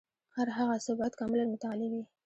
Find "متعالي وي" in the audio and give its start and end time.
1.53-2.03